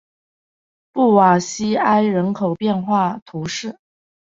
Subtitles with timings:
[0.91, 3.77] 布瓦西埃人口变化图示